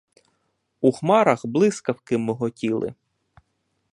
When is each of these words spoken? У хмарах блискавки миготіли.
У 0.81 0.91
хмарах 0.99 1.45
блискавки 1.45 2.17
миготіли. 2.17 2.93